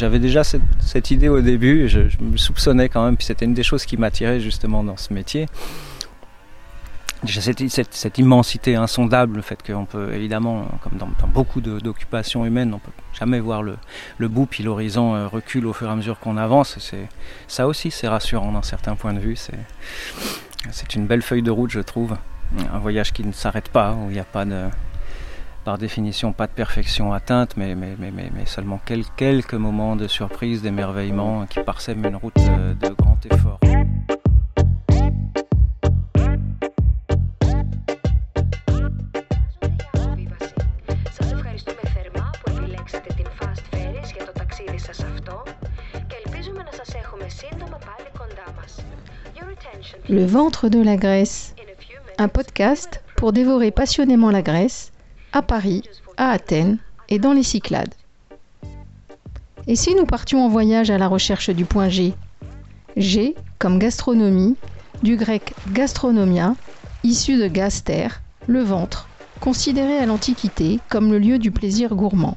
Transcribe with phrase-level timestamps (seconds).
[0.00, 3.62] J'avais déjà cette, idée au début, je, me soupçonnais quand même, puis c'était une des
[3.62, 5.44] choses qui m'attirait justement dans ce métier.
[7.26, 12.92] Cette, immensité insondable, le fait qu'on peut évidemment, comme dans, beaucoup d'occupations humaines, on peut
[13.12, 13.76] jamais voir le,
[14.28, 16.78] bout, puis l'horizon euh, recule au fur et à mesure qu'on avance.
[17.46, 19.36] Ça aussi, c'est rassurant d'un certain point de vue.
[19.36, 22.16] C'est une belle feuille de route, je trouve.
[22.72, 24.64] Un voyage qui ne s'arrête pas, où il n'y a pas de,
[25.64, 27.74] par définition pas de perfection atteinte, mais,
[28.46, 33.60] seulement quelques, moments de surprise, d'émerveillement qui parsèment une route de, de grand effort.
[50.08, 51.54] Le ventre de la Grèce,
[52.18, 54.89] un podcast pour dévorer passionnément la Grèce
[55.32, 55.82] à Paris,
[56.16, 57.94] à Athènes et dans les Cyclades.
[59.66, 62.14] Et si nous partions en voyage à la recherche du point G?
[62.96, 64.56] G comme gastronomie,
[65.02, 66.56] du grec gastronomia,
[67.04, 68.08] issu de gaster,
[68.46, 69.08] le ventre,
[69.40, 72.36] considéré à l'Antiquité comme le lieu du plaisir gourmand.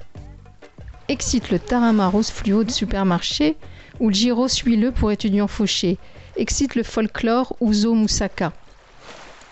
[1.07, 3.57] Excite le taramaros fluo de supermarché
[3.99, 5.97] ou le gyros huileux pour étudiants fauchés.
[6.37, 8.53] Excite le folklore ouzo moussaka.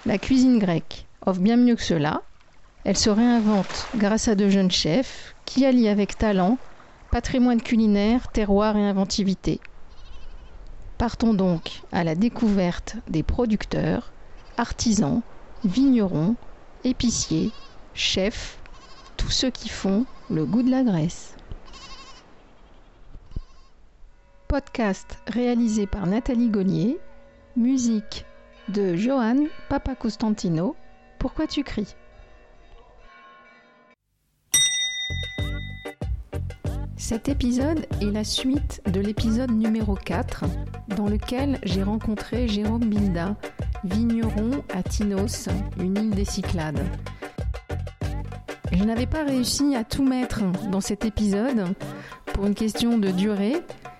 [0.05, 2.22] La cuisine grecque offre bien mieux que cela,
[2.84, 6.58] elle se réinvente grâce à de jeunes chefs qui allient avec talent
[7.12, 9.60] patrimoine culinaire, terroir et inventivité.
[10.98, 14.14] Partons donc à la découverte des producteurs,
[14.58, 15.22] artisans,
[15.66, 16.38] vignerons,
[16.84, 17.52] épiciers,
[17.94, 18.62] chefs,
[19.18, 21.36] tous ceux qui font le goût de la Grèce.
[24.48, 26.98] Podcast réalisé par Nathalie Gaulier,
[27.56, 28.26] musique
[28.70, 30.76] de Johan Papacostantino.
[31.20, 31.95] Pourquoi tu cries?
[37.12, 40.45] Cet épisode est la suite de l'épisode numéro 4
[40.95, 43.36] dans lequel j'ai rencontré Jérôme Bilda,
[43.84, 46.80] vigneron à Tinos, une île des Cyclades.
[48.72, 50.39] Je n'avais pas réussi à tout mettre
[50.72, 51.76] dans cet épisode
[52.27, 53.58] pour une question de durée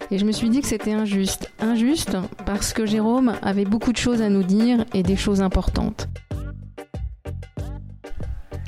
[0.09, 1.51] et je me suis dit que c'était injuste.
[1.59, 6.07] Injuste parce que Jérôme avait beaucoup de choses à nous dire et des choses importantes.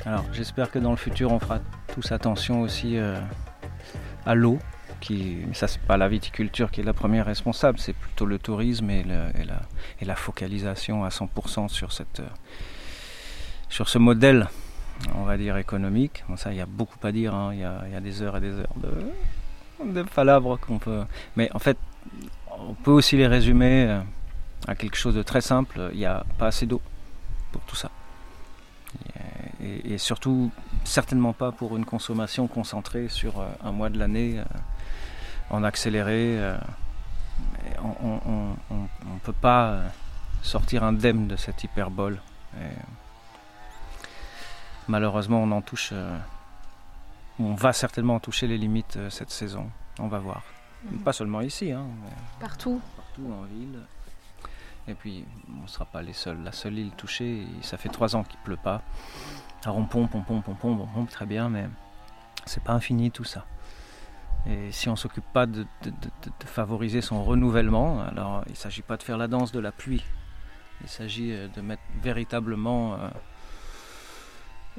[0.06, 1.60] Alors j'espère que dans le futur on fera
[1.94, 3.18] tous attention aussi euh,
[4.26, 4.60] à l'eau.
[5.02, 8.90] Qui, ça, c'est pas la viticulture qui est la première responsable, c'est plutôt le tourisme
[8.90, 12.22] et, la, focalisation à 100% sur, cette,
[13.70, 14.48] sur ce modèle,
[15.16, 16.24] on va dire, économique.
[16.30, 17.52] Bon, ça, il y a beaucoup à dire, hein.
[17.54, 21.04] il, y a, des heures et des heures de, de palabres qu'on peut.
[21.36, 21.78] Mais en fait,
[22.52, 24.00] on peut aussi les résumer euh,
[24.68, 26.82] à quelque chose de très simple il n'y a pas assez d'eau
[27.52, 27.90] pour tout ça.
[29.86, 30.52] Et, surtout,
[30.84, 34.44] certainement pas pour une consommation concentrée sur euh, un mois de l'année euh,
[35.50, 36.38] en accéléré.
[36.40, 36.58] Euh,
[37.82, 38.56] on
[39.14, 39.82] ne peut pas
[40.42, 42.20] sortir indemne de cette hyperbole.
[44.88, 45.94] malheureusement, on en touche.
[47.40, 49.70] on va certainement en toucher les limites cette saison.
[50.00, 50.44] On va voir.
[50.92, 51.00] Mhm.
[51.00, 51.72] Pas seulement ici.
[51.72, 51.86] Hein,
[52.40, 52.82] partout.
[52.96, 53.80] Partout en ville.
[54.88, 55.26] Et puis,
[55.58, 56.44] on ne sera pas les seuls.
[56.44, 58.82] La seule île touchée, ça fait trois ans qu'il pleut pas.
[59.64, 61.70] Alors on pompe, on pompe, on pompe, on pompe très bien, mais
[62.46, 63.46] c'est pas infini tout ça.
[64.46, 65.66] Et si on ne s'occupe pas de,
[66.46, 70.04] favoriser son renouvellement, alors il ne s'agit pas de faire la danse de la pluie.
[70.82, 72.98] Il s'agit euh, de mettre véritablement euh,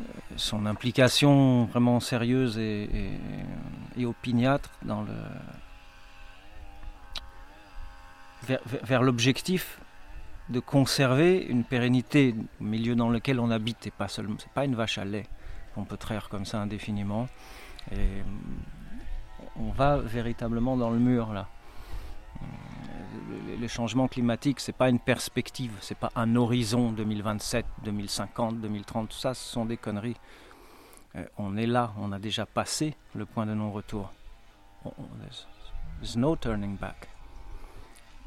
[0.00, 0.02] euh,
[0.36, 2.88] son implication vraiment sérieuse et,
[4.04, 5.14] opiniâtre dans le,
[8.82, 9.80] vers l'objectif
[10.48, 14.64] de conserver une pérennité au milieu dans lequel on habite et pas seulement c'est pas
[14.64, 15.26] une vache à lait
[15.74, 17.28] qu'on peut traire comme ça indéfiniment.
[17.92, 18.22] Et
[19.56, 21.48] on va véritablement dans le mur là.
[23.58, 29.16] Les changements climatiques c'est pas une perspective c'est pas un horizon 2027 2050 2030 tout
[29.16, 30.16] ça ce sont des conneries.
[31.16, 34.12] Euh, on est là on a déjà passé le point de non-retour.
[36.00, 37.08] There's no turning back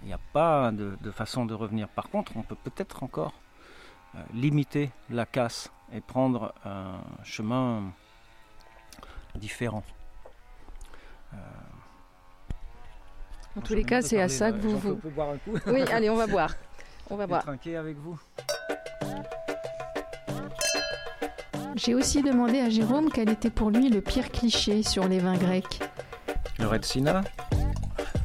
[0.01, 1.87] il n'y a pas de, façon de revenir.
[1.89, 3.33] Par contre, on peut peut-être encore
[4.15, 7.91] euh, limiter la casse et prendre un chemin
[9.35, 9.83] différent.
[11.33, 11.37] Euh,
[13.57, 14.95] en tous les cas, c'est à ça que vous vous.
[15.09, 16.55] boire un coup oui, allez, on va boire.
[17.09, 17.47] On va boire.
[17.47, 18.19] avec vous.
[21.75, 25.37] J'ai aussi demandé à Jérôme quel était pour lui le pire cliché sur les vins
[25.37, 25.79] grecs.
[26.59, 27.21] Le Retsina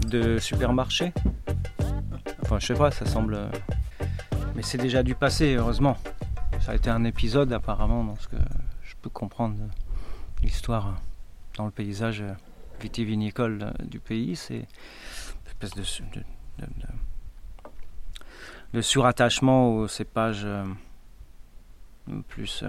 [0.08, 1.12] de supermarché?
[2.58, 3.50] Je sais pas, ça semble.
[4.54, 5.96] Mais c'est déjà du passé, heureusement.
[6.60, 8.36] Ça a été un épisode apparemment dans ce que
[8.82, 9.56] je peux comprendre
[10.42, 11.00] l'histoire
[11.56, 12.22] dans le paysage
[12.80, 14.36] vitivinicole du pays.
[14.36, 15.82] C'est une espèce de,
[18.72, 20.46] de, surattachement aux cépages
[22.28, 22.64] plus,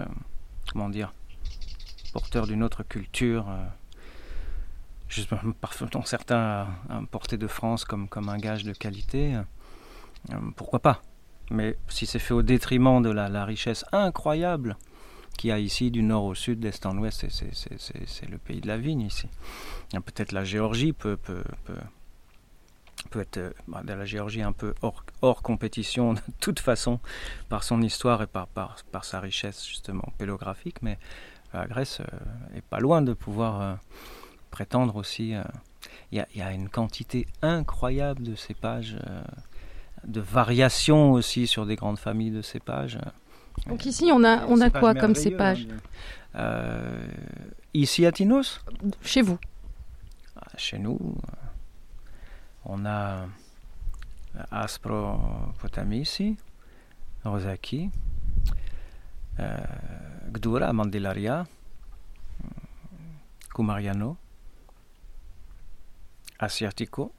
[0.72, 1.14] comment dire,
[2.14, 3.46] porteurs d'une autre culture.
[5.92, 9.38] dont certains importés de France comme, comme un gage de qualité.
[10.56, 11.02] Pourquoi pas
[11.52, 14.78] mais si c'est fait au détriment de la, richesse incroyable
[15.38, 18.68] qu'il y a ici du nord au sud, d'est en ouest, c'est le pays de
[18.68, 19.28] la vigne ici.
[19.92, 21.44] Peut-être la Géorgie peut, peut,
[23.10, 27.00] peut, être euh, bah, de la Géorgie un peu hors, compétition de toute façon
[27.50, 30.98] par son histoire et par, par, par sa richesse justement pélographique, mais
[31.54, 33.76] la Grèce euh, est pas loin de pouvoir euh,
[34.50, 35.36] prétendre aussi.
[36.12, 38.98] Il y, a une quantité incroyable de cépages
[40.06, 43.00] de variations aussi sur des grandes familles de cépages.
[43.68, 47.08] Donc ici, on a, on a quoi comme cépage hein, euh,
[47.74, 48.62] Ici à Tinos
[49.02, 49.38] Chez vous
[50.36, 51.16] ah, Chez nous,
[52.66, 53.28] on a
[54.52, 55.20] Aspro
[55.60, 56.38] Potamisi,
[57.24, 57.90] Rosaki,
[59.40, 59.58] euh,
[60.32, 61.46] Gdura, Mandilaria,
[63.54, 64.18] Kumariano,
[66.40, 67.14] Asiatico,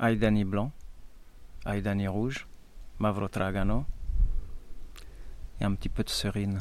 [0.00, 0.70] Aidani Blanc,
[1.64, 2.48] Aïdani rouge,
[2.98, 3.84] Mavro Tragano
[5.60, 6.60] et un petit peu de serine.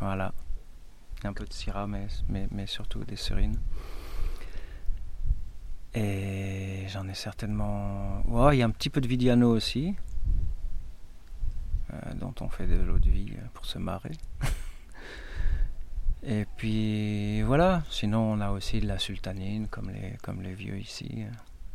[0.00, 0.32] Voilà.
[1.22, 3.60] Un peu de syrah, mais, mais, surtout des serines.
[5.94, 8.24] Et j'en ai certainement.
[8.28, 9.94] Oh, il y a un petit peu de Vidiano aussi,
[11.92, 14.16] euh, dont on fait de l'eau de vie pour se marrer.
[16.24, 20.78] Et puis voilà, sinon on a aussi de la sultanine, comme les, comme les vieux
[20.78, 21.26] ici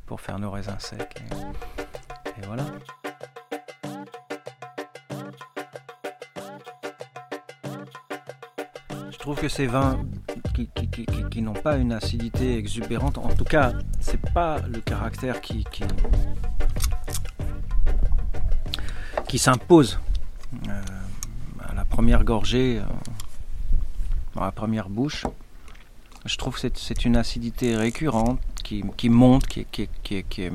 [0.08, 1.22] pour faire nos raisins secs.
[2.26, 2.66] Et, voilà.
[9.12, 10.00] Je trouve que ces vins
[11.30, 15.66] qui, n'ont pas une acidité exubérante, en tout cas, c'est pas le caractère qui,
[19.28, 20.00] qui, s'impose
[20.68, 20.82] euh,
[21.70, 22.84] à la première gorgée, euh,
[24.34, 25.26] dans la première bouche.
[26.26, 28.40] Je trouve que c'est une acidité récurrente
[28.98, 29.66] qui, monte, qui,
[30.12, 30.52] est,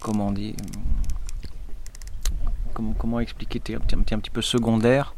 [0.00, 0.54] comment dit,
[2.74, 5.14] comment, comment expliquer, un petit, un petit peu secondaire,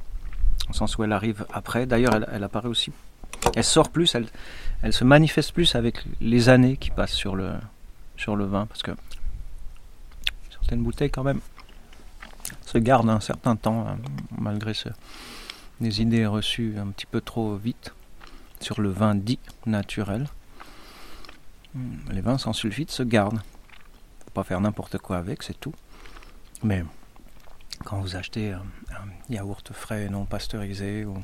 [0.70, 1.86] au sens où elle arrive après.
[1.86, 2.92] D'ailleurs, elle, apparaît aussi,
[3.56, 4.14] elle sort plus,
[4.82, 7.54] elle, se manifeste plus avec les années qui passent sur le,
[8.16, 8.92] sur le vin, parce que
[10.50, 11.40] certaines bouteilles quand même
[12.64, 13.98] se gardent un certain temps, hein,
[14.38, 14.88] malgré ce,
[15.80, 17.92] des idées reçues un petit peu trop vite
[18.60, 20.28] sur le vin dit naturel.
[22.10, 23.40] Les vins sans sulfite se gardent.
[24.24, 25.74] Faut pas faire n'importe quoi avec, c'est tout.
[26.62, 26.84] Mais
[27.84, 28.62] quand vous achetez un,
[29.30, 31.16] yaourt frais non pasteurisé ou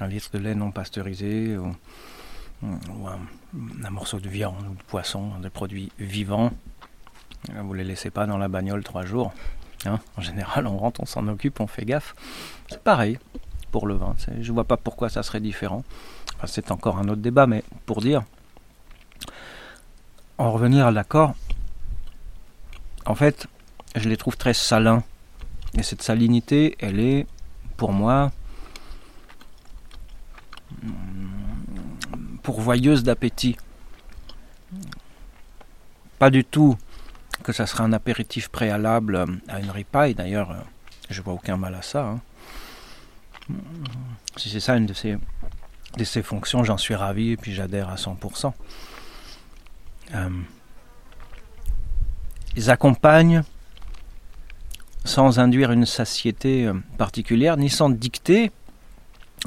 [0.00, 1.72] un litre de lait non pasteurisé ou,
[2.62, 6.50] un, morceau de viande ou de poisson, des produits vivants,
[7.52, 9.32] vous les laissez pas dans la bagnole trois jours.
[9.86, 10.00] Hein.
[10.16, 12.16] en général, on rentre, on s'en occupe, on fait gaffe.
[12.68, 13.18] C'est pareil
[13.70, 14.16] pour le vin.
[14.40, 15.84] Je vois pas pourquoi ça serait différent.
[16.46, 18.24] c'est encore un autre débat, mais pour dire,
[20.38, 21.34] en revenir à l'accord,
[23.06, 23.46] en fait,
[23.96, 25.02] je les trouve très salins.
[25.74, 27.26] Et cette salinité, elle est,
[27.76, 28.32] pour moi,
[32.42, 33.56] pourvoyeuse d'appétit.
[36.18, 36.76] Pas du tout
[37.42, 40.54] que ça sera un apéritif préalable à une ripaille, d'ailleurs,
[41.10, 42.06] je vois aucun mal à ça.
[42.06, 42.20] Hein.
[44.36, 45.16] Si c'est ça une de ses,
[45.96, 48.52] de ses fonctions, j'en suis ravi et puis j'adhère à 100%.
[50.14, 50.28] Euh,
[52.56, 53.42] ils accompagnent
[55.04, 58.50] sans induire une satiété euh, particulière, ni sans dicter.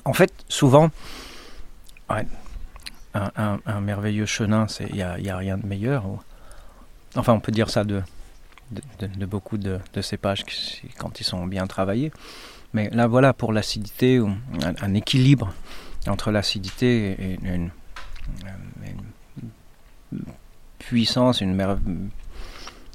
[0.06, 0.90] En fait, souvent,
[3.14, 6.06] un, merveilleux chenin, il n'y a, rien de meilleur.
[7.16, 8.02] Enfin, on peut dire ça de,
[9.26, 10.46] beaucoup de, cépages
[10.98, 12.12] quand ils sont bien travaillés.
[12.74, 14.22] Mais là, voilà, pour l'acidité,
[14.82, 15.54] un, équilibre
[16.08, 17.72] entre l'acidité et une,
[20.82, 21.56] puissance, une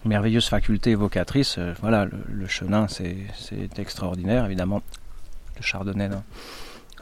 [0.05, 1.57] merveilleuse faculté évocatrice.
[1.59, 4.83] Euh, voilà, le, chenin, c'est extraordinaire, évidemment.
[5.57, 6.11] Le chardonnay,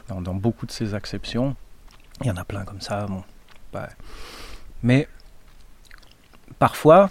[0.07, 1.55] dans, beaucoup de ses acceptions,
[2.21, 3.05] il y en a plein comme ça.
[3.05, 3.23] Bon,
[4.83, 5.07] mais
[6.59, 7.09] parfois,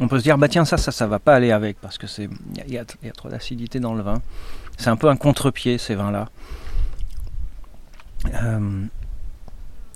[0.00, 2.06] on peut se dire, bah tiens, ça, ça, ça va pas aller avec, parce que
[2.06, 2.28] c'est,
[2.66, 4.20] il y, a trop d'acidité dans le vin.
[4.76, 6.28] C'est un peu un contre-pied, ces vins-là.
[8.34, 8.84] Euh,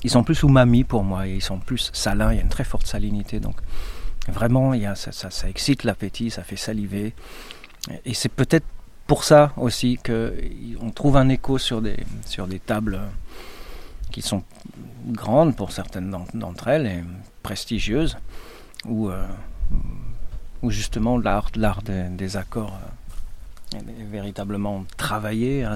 [0.07, 2.63] ils sont plus umami pour moi, ils sont plus salins, il y a une très
[2.63, 3.57] forte salinité, donc
[4.29, 7.13] vraiment, ça, excite l'appétit, ça fait saliver.
[8.05, 8.67] Et c'est peut-être
[9.09, 11.97] pour ça aussi qu'on trouve un écho sur des,
[12.65, 13.01] tables
[14.13, 14.45] qui sont
[15.09, 17.03] grandes pour certaines d'entre elles et
[17.43, 18.17] prestigieuses,
[18.85, 19.11] où,
[20.63, 21.51] où justement l'art,
[21.83, 22.79] des, accords
[23.75, 25.65] est véritablement travaillé.
[25.65, 25.75] Hein.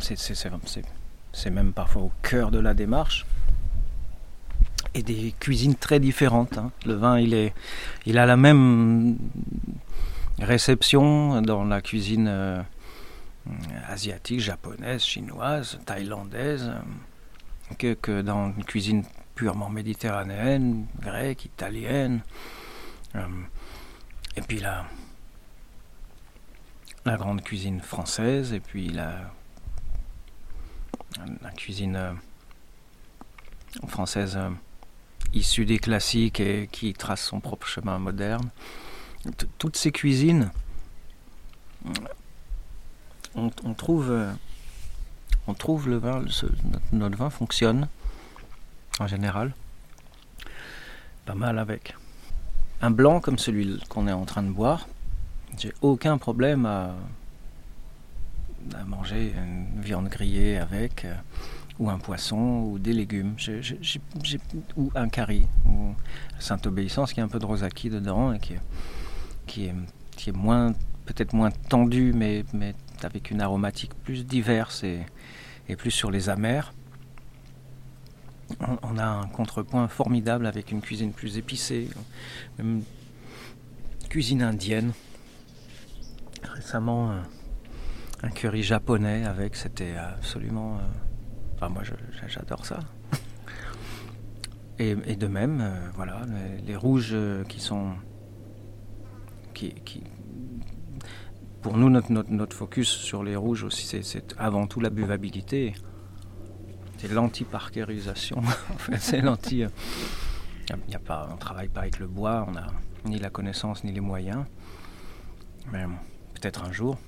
[0.00, 0.16] C'est
[1.46, 3.26] même parfois au cœur de la démarche
[4.94, 6.58] et des cuisines très différentes.
[6.58, 6.70] Hein.
[6.84, 7.54] Le vin, il, est,
[8.06, 9.16] il a la même
[10.38, 12.62] réception dans la cuisine euh,
[13.88, 16.72] asiatique, japonaise, chinoise, thaïlandaise,
[17.78, 19.04] que, dans une cuisine
[19.34, 22.20] purement méditerranéenne, grecque, italienne.
[23.14, 23.20] Euh,
[24.36, 24.84] et puis la
[27.16, 29.32] grande cuisine française, et puis la,
[31.42, 32.12] la cuisine euh,
[33.86, 34.38] française
[35.32, 38.48] issu des classiques et qui trace son propre chemin moderne.
[39.58, 40.50] toutes ces cuisines,
[43.34, 44.16] on, trouve,
[45.46, 46.24] on trouve le vin,
[46.92, 47.88] notre, vin fonctionne
[49.00, 49.54] en général
[51.26, 51.94] pas mal avec.
[52.80, 54.88] Un blanc comme celui qu'on est en train de boire,
[55.58, 56.94] j'ai aucun problème à,
[58.74, 61.06] à manger une viande grillée avec
[61.78, 63.36] ou un poisson, ou des légumes,
[64.76, 65.94] ou un curry, ou
[66.38, 69.74] Sainte-Obéissance, qui a un peu de rosaki dedans, et qui est,
[70.16, 70.72] qui est, moins,
[71.06, 75.00] peut-être moins tendu, mais, mais avec une aromatique plus diverse et,
[75.68, 76.72] et plus sur les amers.
[78.82, 81.88] On, a un contrepoint formidable avec une cuisine plus épicée,
[82.56, 82.82] même
[84.08, 84.92] cuisine indienne.
[86.42, 87.12] Récemment,
[88.22, 90.78] un curry japonais avec, c'était absolument...
[90.78, 91.82] Euh, moi,
[92.28, 92.80] j'adore ça.
[94.80, 96.22] Et, de même, euh, voilà,
[96.64, 97.94] les, rouges euh, qui sont.
[99.52, 99.74] Qui,
[101.62, 105.74] pour nous, notre, notre, focus sur les rouges aussi, c'est avant tout la buvabilité.
[106.98, 108.40] C'est l'anti-parkérisation.
[108.98, 109.64] c'est l'anti.
[109.64, 109.68] Euh,
[110.88, 112.68] y a pas, on ne travaille pas avec le bois, on n'a
[113.04, 114.44] ni la connaissance ni les moyens.
[115.72, 115.84] Mais
[116.34, 116.98] peut-être un jour,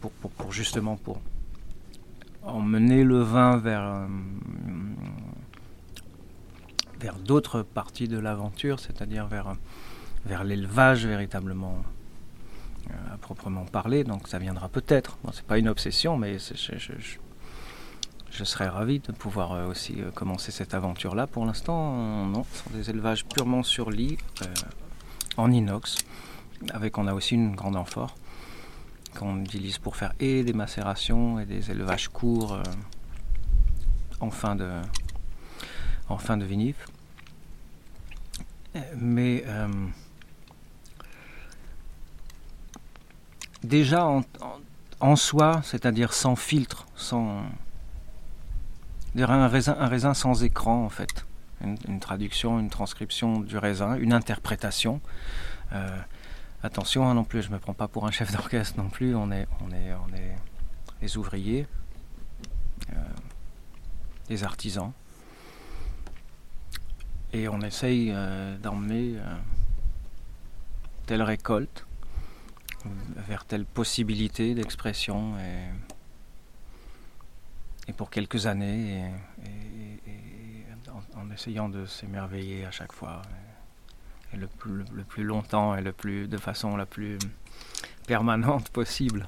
[0.00, 1.20] pour, justement pour
[2.42, 4.06] emmener le vin vers, euh,
[7.24, 9.54] d'autres parties de l'aventure, c'est-à-dire vers,
[10.44, 11.82] l'élevage véritablement
[12.90, 14.04] euh, à proprement parler.
[14.04, 15.18] Donc ça viendra peut-être.
[15.24, 17.18] Bon, c'est pas une obsession, mais je,
[18.44, 21.26] serais ravi de pouvoir euh, aussi commencer cette aventure-là.
[21.26, 24.18] Pour l'instant, non, ce sont des élevages purement sur lit,
[25.36, 25.98] en inox,
[26.70, 28.16] avec on a aussi une grande amphore
[29.16, 32.62] qu'on utilise pour faire et des macérations et des élevages courts euh,
[34.20, 34.70] en fin de
[36.08, 36.86] en fin de vinif.
[38.96, 39.68] Mais euh,
[43.62, 44.08] déjà
[45.00, 47.42] en, soi, c'est-à-dire sans filtre, sans
[49.16, 51.26] un raisin, sans écran en fait,
[51.60, 55.00] une, traduction, une transcription du raisin, une interprétation.
[55.72, 55.98] Euh,
[56.62, 59.30] Attention hein, non plus, je me prends pas pour un chef d'orchestre non plus, on
[59.30, 60.34] est, on est, on est
[61.00, 61.66] des ouvriers,
[62.92, 62.96] euh,
[64.26, 64.92] des artisans.
[67.32, 69.36] Et on essaye euh, d'emmener euh,
[71.06, 71.86] telle récolte
[73.16, 75.68] vers telle possibilité d'expression et,
[77.92, 79.10] pour quelques années
[81.16, 83.22] en, essayant de s'émerveiller à chaque fois
[84.36, 87.18] le plus, le plus longtemps et le plus, de façon la plus
[88.06, 89.26] permanente possible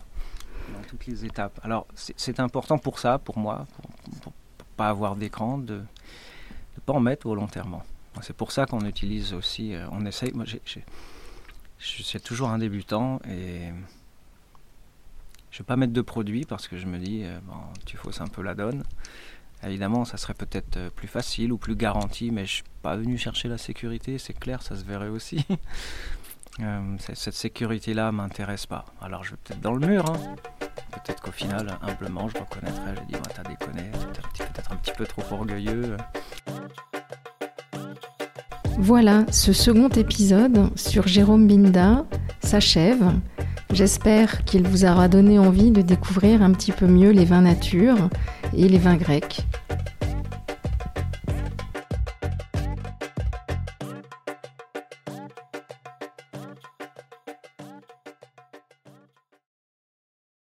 [0.73, 1.61] dans toutes les étapes.
[1.62, 6.92] Alors c'est important pour ça, pour moi, pour, ne pas avoir d'écran, de ne pas
[6.92, 7.83] en mettre volontairement.
[8.23, 10.59] C'est pour ça qu'on utilise aussi, euh, on essaye, moi je
[11.78, 13.71] suis toujours un débutant et
[15.50, 17.54] je ne vais pas mettre de produits parce que je me dis, euh, bon,
[17.87, 18.85] tu fausses un peu la donne.
[19.62, 23.19] Évidemment, ça serait peut-être euh, plus facile ou plus garanti, mais je suis pas venu
[23.19, 25.45] chercher la sécurité, c'est clair, ça se verrait aussi.
[26.59, 28.85] Euh, cette sécurité-là m'intéresse pas.
[29.00, 30.05] Alors je vais peut-être dans le mur.
[30.11, 30.35] Hein.
[30.90, 33.90] Peut-être qu'au final, humblement, je reconnaîtrai, je dis, ouais, t'as déconné,
[34.37, 35.97] peut-être un petit peu trop orgueilleux.
[38.79, 42.05] Voilà, ce second épisode sur Jérôme Binda
[42.43, 43.12] s'achève.
[43.73, 48.09] J'espère qu'il vous aura donné envie de découvrir un petit peu mieux les vins nature
[48.57, 49.47] et les vins grecs.